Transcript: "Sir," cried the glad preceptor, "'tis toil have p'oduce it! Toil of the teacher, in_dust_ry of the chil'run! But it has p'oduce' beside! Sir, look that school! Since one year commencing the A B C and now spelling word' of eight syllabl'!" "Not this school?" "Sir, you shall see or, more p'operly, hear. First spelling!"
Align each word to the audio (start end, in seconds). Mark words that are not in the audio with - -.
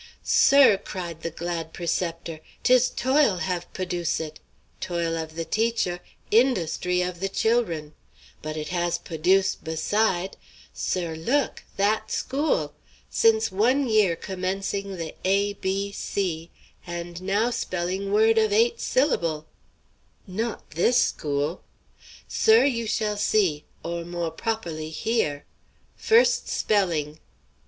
"Sir," 0.23 0.77
cried 0.77 1.21
the 1.21 1.29
glad 1.29 1.73
preceptor, 1.73 2.39
"'tis 2.63 2.89
toil 2.89 3.35
have 3.37 3.71
p'oduce 3.71 4.19
it! 4.19 4.39
Toil 4.79 5.15
of 5.15 5.35
the 5.35 5.45
teacher, 5.45 5.99
in_dust_ry 6.31 7.07
of 7.07 7.19
the 7.19 7.29
chil'run! 7.29 7.93
But 8.41 8.57
it 8.57 8.69
has 8.69 8.97
p'oduce' 8.97 9.55
beside! 9.63 10.37
Sir, 10.73 11.13
look 11.15 11.63
that 11.77 12.09
school! 12.09 12.73
Since 13.11 13.51
one 13.51 13.87
year 13.87 14.15
commencing 14.15 14.97
the 14.97 15.13
A 15.23 15.53
B 15.53 15.91
C 15.91 16.49
and 16.87 17.21
now 17.21 17.51
spelling 17.51 18.11
word' 18.11 18.39
of 18.39 18.51
eight 18.51 18.79
syllabl'!" 18.79 19.45
"Not 20.25 20.67
this 20.71 20.99
school?" 20.99 21.61
"Sir, 22.27 22.65
you 22.65 22.87
shall 22.87 23.17
see 23.17 23.65
or, 23.83 24.03
more 24.03 24.31
p'operly, 24.31 24.89
hear. 24.89 25.45
First 25.95 26.47
spelling!" 26.47 27.19